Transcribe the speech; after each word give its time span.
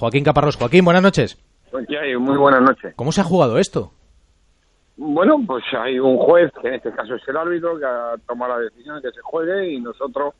Joaquín 0.00 0.24
Caparrós. 0.24 0.56
Joaquín, 0.56 0.82
buenas 0.82 1.02
noches. 1.02 1.38
Muy 1.70 2.38
buenas 2.38 2.62
noches. 2.62 2.94
¿Cómo 2.96 3.12
se 3.12 3.20
ha 3.20 3.24
jugado 3.24 3.58
esto? 3.58 3.92
Bueno, 4.96 5.38
pues 5.46 5.62
hay 5.78 5.98
un 5.98 6.16
juez, 6.16 6.50
que 6.60 6.68
en 6.68 6.74
este 6.74 6.90
caso 6.92 7.16
es 7.16 7.28
el 7.28 7.36
árbitro, 7.36 7.78
que 7.78 7.84
ha 7.84 8.14
tomado 8.26 8.54
la 8.54 8.64
decisión 8.64 8.96
de 8.96 9.02
que 9.02 9.14
se 9.14 9.20
juegue 9.20 9.72
y 9.72 9.80
nosotros, 9.80 10.34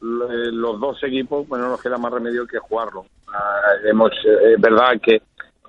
los 0.00 0.78
dos 0.78 1.02
equipos, 1.02 1.48
bueno, 1.48 1.68
nos 1.68 1.80
queda 1.82 1.96
más 1.96 2.12
remedio 2.12 2.46
que 2.46 2.58
jugarlo. 2.58 3.06
Ah, 3.32 3.60
hemos, 3.90 4.12
eh, 4.12 4.52
es 4.54 4.60
verdad 4.60 5.00
que, 5.02 5.22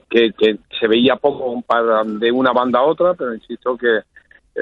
que, 0.09 0.33
que, 0.37 0.59
se 0.77 0.87
veía 0.87 1.15
poco 1.15 1.63
de 2.05 2.31
una 2.31 2.51
banda 2.51 2.79
a 2.79 2.83
otra, 2.83 3.13
pero 3.13 3.33
insisto 3.33 3.77
que 3.77 4.01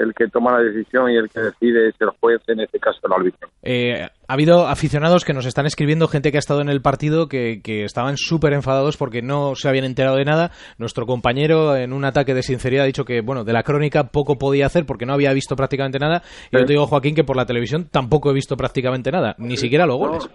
el 0.00 0.14
que 0.14 0.28
toma 0.28 0.52
la 0.52 0.64
decisión 0.64 1.10
y 1.10 1.16
el 1.16 1.28
que 1.28 1.40
decide 1.40 1.88
es 1.88 1.94
el 2.00 2.10
juez, 2.20 2.40
en 2.48 2.60
este 2.60 2.78
caso 2.78 2.98
el 3.04 3.12
árbitro. 3.12 3.48
Eh, 3.62 4.02
ha 4.02 4.32
habido 4.32 4.66
aficionados 4.66 5.24
que 5.24 5.32
nos 5.32 5.46
están 5.46 5.66
escribiendo, 5.66 6.06
gente 6.08 6.30
que 6.30 6.38
ha 6.38 6.40
estado 6.40 6.60
en 6.60 6.68
el 6.68 6.80
partido, 6.80 7.28
que, 7.28 7.60
estaban 7.64 8.16
súper 8.16 8.52
enfadados 8.52 8.96
porque 8.96 9.22
no 9.22 9.54
se 9.54 9.68
habían 9.68 9.84
enterado 9.84 10.16
de 10.16 10.24
nada. 10.24 10.50
Nuestro 10.78 11.06
compañero, 11.06 11.76
en 11.76 11.92
un 11.92 12.04
ataque 12.04 12.34
de 12.34 12.42
sinceridad, 12.42 12.84
ha 12.84 12.86
dicho 12.86 13.04
que, 13.04 13.20
bueno, 13.20 13.44
de 13.44 13.52
la 13.52 13.62
crónica 13.62 14.04
poco 14.04 14.36
podía 14.36 14.66
hacer 14.66 14.84
porque 14.86 15.06
no 15.06 15.14
había 15.14 15.32
visto 15.32 15.56
prácticamente 15.56 15.98
nada. 15.98 16.22
Y 16.50 16.58
yo 16.58 16.64
te 16.64 16.72
digo, 16.72 16.86
Joaquín, 16.86 17.14
que 17.14 17.24
por 17.24 17.36
la 17.36 17.46
televisión 17.46 17.86
tampoco 17.90 18.30
he 18.30 18.34
visto 18.34 18.56
prácticamente 18.56 19.10
nada, 19.10 19.34
ni 19.38 19.56
siquiera 19.56 19.86
los 19.86 19.96
goles. 19.96 20.30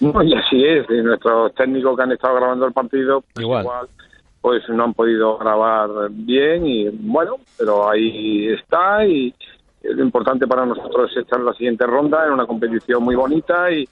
No, 0.00 0.22
y 0.22 0.34
así 0.34 0.64
es. 0.64 0.84
Y 0.90 1.02
nuestros 1.02 1.54
técnicos 1.54 1.96
que 1.96 2.02
han 2.02 2.12
estado 2.12 2.34
grabando 2.34 2.66
el 2.66 2.72
partido, 2.72 3.22
pues 3.34 3.44
igual 3.44 3.66
pues 4.42 4.68
no 4.68 4.82
han 4.82 4.92
podido 4.92 5.38
grabar 5.38 6.10
bien 6.10 6.66
y 6.66 6.88
bueno, 6.88 7.36
pero 7.56 7.88
ahí 7.88 8.48
está 8.48 9.06
y 9.06 9.32
lo 9.84 10.02
importante 10.02 10.48
para 10.48 10.66
nosotros 10.66 11.12
es 11.12 11.18
estar 11.18 11.38
en 11.38 11.46
la 11.46 11.54
siguiente 11.54 11.86
ronda, 11.86 12.26
en 12.26 12.32
una 12.32 12.46
competición 12.46 13.04
muy 13.04 13.14
bonita 13.14 13.70
y, 13.70 13.88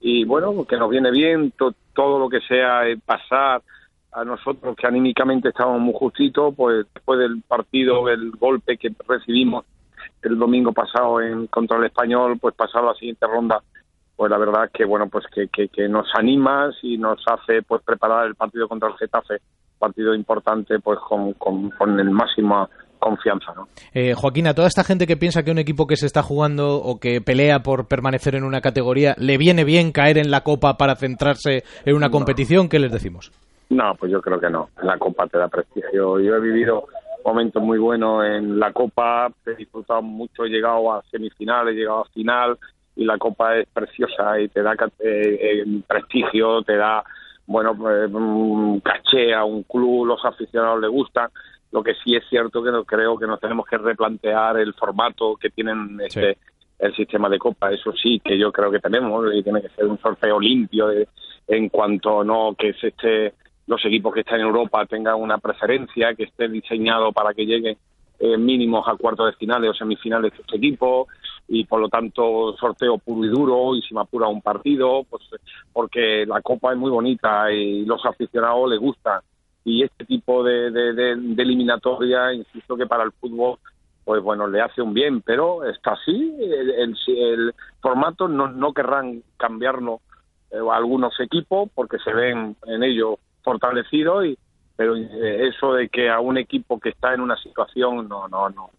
y 0.00 0.24
bueno, 0.24 0.64
que 0.64 0.76
nos 0.76 0.90
viene 0.90 1.12
bien 1.12 1.52
todo 1.94 2.18
lo 2.18 2.28
que 2.28 2.40
sea 2.40 2.88
eh, 2.88 2.98
pasar 3.04 3.62
a 4.10 4.24
nosotros 4.24 4.76
que 4.76 4.88
anímicamente 4.88 5.48
estábamos 5.48 5.80
muy 5.80 5.94
justitos, 5.94 6.52
pues 6.56 6.84
después 6.92 7.20
del 7.20 7.40
partido, 7.42 8.08
el 8.08 8.32
golpe 8.32 8.76
que 8.76 8.92
recibimos 9.08 9.64
el 10.22 10.36
domingo 10.36 10.72
pasado 10.72 11.20
en 11.20 11.46
contra 11.46 11.78
el 11.78 11.84
español, 11.84 12.38
pues 12.40 12.56
pasar 12.56 12.82
a 12.82 12.88
la 12.88 12.94
siguiente 12.94 13.26
ronda, 13.26 13.62
pues 14.16 14.30
la 14.30 14.38
verdad 14.38 14.68
que 14.72 14.84
bueno, 14.84 15.08
pues 15.08 15.26
que, 15.32 15.46
que, 15.46 15.68
que 15.68 15.88
nos 15.88 16.12
anima 16.14 16.70
y 16.82 16.98
nos 16.98 17.22
hace 17.26 17.62
pues 17.62 17.82
preparar 17.82 18.26
el 18.26 18.34
partido 18.34 18.68
contra 18.68 18.88
el 18.88 18.96
Getafe 18.96 19.40
partido 19.82 20.14
importante 20.14 20.78
pues 20.78 21.00
con, 21.00 21.32
con, 21.32 21.98
el 21.98 22.10
máximo 22.10 22.68
confianza. 23.00 23.52
¿no? 23.56 23.66
Eh, 23.92 24.14
Joaquín, 24.14 24.46
a 24.46 24.54
toda 24.54 24.68
esta 24.68 24.84
gente 24.84 25.08
que 25.08 25.16
piensa 25.16 25.42
que 25.42 25.50
un 25.50 25.58
equipo 25.58 25.88
que 25.88 25.96
se 25.96 26.06
está 26.06 26.22
jugando 26.22 26.76
o 26.76 27.00
que 27.00 27.20
pelea 27.20 27.64
por 27.64 27.88
permanecer 27.88 28.36
en 28.36 28.44
una 28.44 28.60
categoría, 28.60 29.16
¿le 29.18 29.38
viene 29.38 29.64
bien 29.64 29.90
caer 29.90 30.18
en 30.18 30.30
la 30.30 30.42
Copa 30.42 30.76
para 30.76 30.94
centrarse 30.94 31.64
en 31.84 31.96
una 31.96 32.10
competición? 32.10 32.68
¿Qué 32.68 32.78
les 32.78 32.92
decimos? 32.92 33.32
No, 33.70 33.94
pues 33.98 34.12
yo 34.12 34.20
creo 34.20 34.38
que 34.38 34.50
no. 34.50 34.68
La 34.84 34.96
Copa 34.98 35.26
te 35.26 35.38
da 35.38 35.48
prestigio. 35.48 36.20
Yo 36.20 36.36
he 36.36 36.40
vivido 36.40 36.84
momentos 37.24 37.60
muy 37.60 37.78
buenos 37.78 38.24
en 38.24 38.60
la 38.60 38.72
Copa, 38.72 39.32
he 39.46 39.56
disfrutado 39.56 40.02
mucho, 40.02 40.44
he 40.44 40.48
llegado 40.48 40.92
a 40.92 41.02
semifinales, 41.10 41.74
he 41.74 41.78
llegado 41.78 42.02
a 42.02 42.10
final 42.10 42.56
y 42.94 43.04
la 43.04 43.18
Copa 43.18 43.56
es 43.56 43.66
preciosa 43.68 44.38
y 44.38 44.48
te 44.48 44.62
da 44.62 44.74
eh, 44.74 45.38
eh, 45.40 45.64
prestigio, 45.88 46.62
te 46.62 46.76
da 46.76 47.02
bueno, 47.46 47.76
pues, 47.76 48.10
mm, 48.10 48.78
caché 48.78 49.34
a 49.34 49.44
un 49.44 49.62
club, 49.64 50.06
los 50.06 50.24
aficionados 50.24 50.80
le 50.80 50.88
gustan. 50.88 51.28
Lo 51.70 51.82
que 51.82 51.94
sí 52.04 52.14
es 52.14 52.24
cierto 52.28 52.62
que 52.62 52.70
no, 52.70 52.84
creo 52.84 53.18
que 53.18 53.26
nos 53.26 53.40
tenemos 53.40 53.66
que 53.66 53.78
replantear 53.78 54.58
el 54.58 54.74
formato 54.74 55.36
que 55.36 55.50
tienen 55.50 55.98
este, 56.04 56.36
el 56.78 56.94
sistema 56.94 57.28
de 57.28 57.38
copa. 57.38 57.72
Eso 57.72 57.92
sí, 57.92 58.20
que 58.22 58.38
yo 58.38 58.52
creo 58.52 58.70
que 58.70 58.78
tenemos 58.78 59.24
y 59.34 59.42
tiene 59.42 59.62
que 59.62 59.70
ser 59.70 59.86
un 59.86 59.98
sorteo 59.98 60.38
limpio 60.38 60.88
en 61.48 61.68
cuanto 61.68 62.22
no 62.22 62.54
que 62.58 62.74
se 62.74 62.88
esté 62.88 63.34
los 63.66 63.84
equipos 63.84 64.12
que 64.12 64.20
están 64.20 64.40
en 64.40 64.46
Europa 64.46 64.84
tengan 64.86 65.14
una 65.16 65.38
preferencia, 65.38 66.14
que 66.14 66.24
esté 66.24 66.48
diseñado 66.48 67.12
para 67.12 67.32
que 67.32 67.46
lleguen 67.46 67.76
eh, 68.18 68.36
mínimos 68.36 68.86
a 68.86 68.96
cuartos 68.96 69.26
de 69.26 69.36
finales 69.38 69.70
o 69.70 69.74
semifinales 69.74 70.32
de 70.32 70.42
este 70.42 70.56
equipo 70.56 71.08
y 71.54 71.64
por 71.64 71.80
lo 71.80 71.90
tanto 71.90 72.56
sorteo 72.56 72.96
puro 72.96 73.26
y 73.26 73.28
duro 73.28 73.76
y 73.76 73.82
si 73.82 73.94
me 73.94 74.00
apura 74.00 74.26
un 74.26 74.40
partido, 74.40 75.04
pues 75.04 75.22
porque 75.70 76.24
la 76.24 76.40
copa 76.40 76.72
es 76.72 76.78
muy 76.78 76.90
bonita 76.90 77.52
y 77.52 77.84
los 77.84 78.02
aficionados 78.06 78.70
les 78.70 78.80
gusta. 78.80 79.22
Y 79.62 79.82
este 79.82 80.06
tipo 80.06 80.42
de, 80.42 80.70
de, 80.70 81.12
eliminatoria, 81.12 82.32
insisto 82.32 82.74
que 82.74 82.86
para 82.86 83.04
el 83.04 83.12
fútbol 83.12 83.58
pues 84.02 84.22
bueno, 84.22 84.48
le 84.48 84.62
hace 84.62 84.80
un 84.80 84.94
bien, 84.94 85.20
pero 85.20 85.62
está 85.64 85.92
así, 85.92 86.34
el, 86.40 86.96
el, 87.06 87.54
formato 87.82 88.28
no, 88.28 88.48
no 88.48 88.72
querrán 88.72 89.22
cambiarlo 89.36 90.00
eh, 90.50 90.56
algunos 90.72 91.20
equipos 91.20 91.68
porque 91.74 91.98
se 91.98 92.14
ven 92.14 92.56
en 92.66 92.82
ello 92.82 93.18
fortalecidos 93.42 94.24
y 94.24 94.38
pero 94.74 94.96
eh, 94.96 95.48
eso 95.48 95.74
de 95.74 95.90
que 95.90 96.08
a 96.08 96.18
un 96.18 96.38
equipo 96.38 96.80
que 96.80 96.88
está 96.88 97.12
en 97.12 97.20
una 97.20 97.36
situación, 97.36 98.08
no, 98.08 98.26
no, 98.26 98.48
no, 98.48 98.70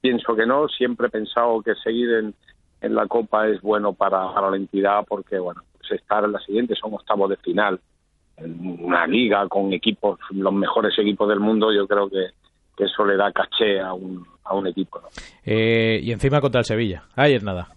pienso 0.00 0.34
que 0.34 0.46
no. 0.46 0.68
Siempre 0.68 1.06
he 1.06 1.10
pensado 1.10 1.62
que 1.62 1.74
seguir 1.76 2.10
en, 2.14 2.34
en 2.80 2.94
la 2.94 3.06
Copa 3.06 3.48
es 3.48 3.60
bueno 3.60 3.92
para, 3.92 4.32
para 4.32 4.50
la 4.50 4.56
entidad 4.56 5.04
porque, 5.08 5.38
bueno, 5.38 5.62
pues 5.78 5.92
estar 5.92 6.24
en 6.24 6.32
la 6.32 6.40
siguiente 6.40 6.74
son 6.74 6.94
octavos 6.94 7.30
de 7.30 7.36
final. 7.36 7.80
En 8.36 8.84
una 8.84 9.06
liga 9.06 9.46
con 9.48 9.72
equipos, 9.72 10.18
los 10.30 10.52
mejores 10.52 10.98
equipos 10.98 11.28
del 11.28 11.40
mundo, 11.40 11.72
yo 11.72 11.86
creo 11.86 12.08
que, 12.08 12.28
que 12.76 12.84
eso 12.84 13.04
le 13.04 13.16
da 13.16 13.30
caché 13.30 13.80
a 13.80 13.92
un, 13.92 14.26
a 14.44 14.54
un 14.54 14.66
equipo. 14.66 15.00
Eh, 15.44 16.00
y 16.02 16.12
encima 16.12 16.40
contra 16.40 16.60
el 16.60 16.64
Sevilla. 16.64 17.04
Es 17.16 17.42
nada. 17.42 17.68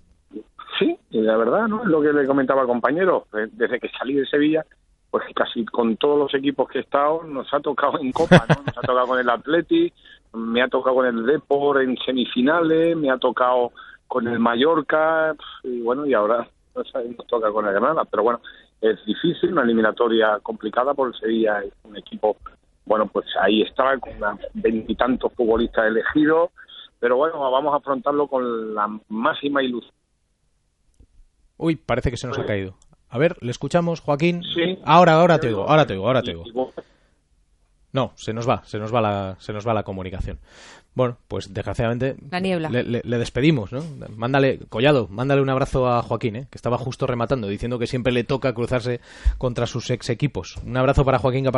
Sí, 0.80 0.98
la 1.12 1.38
verdad, 1.38 1.68
¿no? 1.68 1.84
Es 1.84 1.88
lo 1.88 2.02
que 2.02 2.12
le 2.12 2.26
comentaba 2.26 2.62
al 2.62 2.68
compañero. 2.68 3.28
Desde 3.32 3.80
que 3.80 3.90
salí 3.98 4.16
de 4.16 4.26
Sevilla, 4.26 4.66
pues 5.10 5.24
casi 5.34 5.64
con 5.66 5.96
todos 5.98 6.20
los 6.20 6.34
equipos 6.34 6.68
que 6.70 6.80
he 6.80 6.82
estado 6.82 7.24
nos 7.24 7.54
ha 7.54 7.60
tocado 7.60 8.00
en 8.00 8.12
Copa, 8.12 8.46
¿no? 8.50 8.64
Nos 8.66 8.78
ha 8.78 8.82
tocado 8.82 9.08
con 9.08 9.20
el 9.20 9.30
Atleti, 9.30 9.92
me 10.36 10.62
ha 10.62 10.68
tocado 10.68 10.98
con 10.98 11.06
el 11.06 11.26
Depor 11.26 11.82
en 11.82 11.98
semifinales, 12.06 12.96
me 12.98 13.10
ha 13.10 13.18
tocado 13.18 13.72
con 14.08 14.28
el 14.28 14.40
Mallorca 14.40 15.36
y 15.64 15.82
bueno, 15.82 16.06
y 16.06 16.14
ahora 16.14 16.48
nos 16.76 16.92
toca 17.28 17.52
con 17.52 17.66
el 17.66 17.74
Granada, 17.74 18.04
pero 18.06 18.24
bueno, 18.24 18.42
es 18.82 19.04
difícil, 19.06 19.54
una 19.54 19.64
eliminatoria 19.64 20.40
complicada 20.44 20.94
porque 20.94 21.18
Sevilla 21.18 21.62
es 21.62 21.74
un 21.84 21.98
equipo, 21.98 22.38
bueno, 22.86 23.08
pues 23.08 23.26
ahí 23.42 23.62
está, 23.62 23.98
con 24.00 24.14
veintitantos 24.54 25.34
futbolistas 25.34 25.88
elegidos, 25.88 26.50
pero 27.00 27.18
bueno, 27.18 27.40
vamos 27.52 27.74
a 27.74 27.78
afrontarlo 27.78 28.28
con 28.28 28.76
la 28.76 28.88
máxima 29.10 29.64
ilusión. 29.64 29.94
Uy, 31.58 31.78
parece 31.78 32.12
que 32.12 32.18
se 32.18 32.28
nos 32.28 32.38
ha 32.38 32.46
caído. 32.46 32.76
A 33.10 33.18
ver, 33.18 33.38
le 33.42 33.52
escuchamos, 33.52 34.02
Joaquín. 34.02 34.44
Sí. 34.44 34.78
Ahora, 34.84 35.14
ahora 35.14 35.40
te 35.40 35.48
digo, 35.48 35.66
ahora 35.70 35.86
te 35.86 35.94
digo, 35.94 36.06
ahora 36.06 36.22
te 36.22 36.32
digo. 36.32 36.44
No, 37.96 38.12
se 38.16 38.34
nos 38.34 38.46
va, 38.48 38.62
se 38.66 38.78
nos 38.78 38.94
va 38.94 39.00
la, 39.00 39.38
se 39.40 39.54
nos 39.54 39.66
va 39.66 39.74
la 39.74 39.84
comunicación. 39.84 40.38
Bueno, 40.96 41.18
pues 41.30 41.54
desgraciadamente 41.54 42.18
la 42.30 42.42
niebla. 42.42 42.70
Le, 42.70 43.18
despedimos, 43.18 43.72
¿no? 43.72 43.82
Mándale, 44.10 44.60
Collado, 44.68 45.08
mándale 45.10 45.42
un 45.42 45.50
abrazo 45.50 45.88
a 45.88 46.02
Joaquín, 46.02 46.36
¿eh? 46.36 46.48
que 46.52 46.58
estaba 46.58 46.78
justo 46.78 47.08
rematando, 47.08 47.48
diciendo 47.48 47.80
que 47.80 47.88
siempre 47.88 48.12
le 48.12 48.26
toca 48.26 48.54
cruzarse 48.54 49.00
contra 49.38 49.66
sus 49.66 49.90
ex 49.92 50.10
equipos. 50.10 50.58
Un 50.66 50.76
abrazo 50.76 51.06
para 51.06 51.20
Joaquín 51.20 51.46
Caparrós. 51.46 51.54